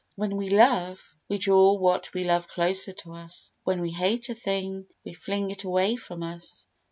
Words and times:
When 0.15 0.35
we 0.35 0.49
love, 0.49 1.15
we 1.29 1.37
draw 1.37 1.77
what 1.77 2.11
we 2.15 2.23
love 2.23 2.47
closer 2.47 2.91
to 2.91 3.13
us; 3.13 3.51
when 3.65 3.81
we 3.81 3.91
hate 3.91 4.29
a 4.29 4.33
thing, 4.33 4.87
we 5.05 5.13
fling 5.13 5.51
it 5.51 5.63
away 5.63 5.95
from 5.95 6.23
us. 6.23 6.65